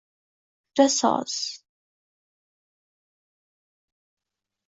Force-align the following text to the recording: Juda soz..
Juda 0.75 0.85
soz.. 0.99 1.35